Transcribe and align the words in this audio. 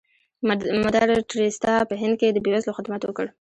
مدر 0.83 1.07
ټریسا 1.29 1.73
په 1.89 1.95
هند 2.01 2.15
کې 2.19 2.27
د 2.31 2.37
بې 2.43 2.51
وزلو 2.53 2.77
خدمت 2.77 3.01
وکړ. 3.05 3.25